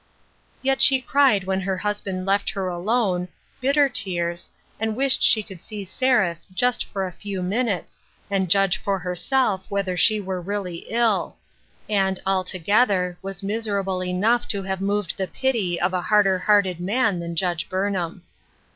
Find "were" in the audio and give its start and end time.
10.19-10.41